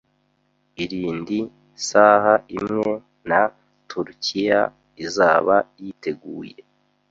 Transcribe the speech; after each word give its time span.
Irindi 0.83 1.39
saha 1.87 2.33
imwe 2.57 2.89
na 3.29 3.41
turkiya 3.89 4.61
izaba 5.05 5.55
yiteguye. 5.81 6.55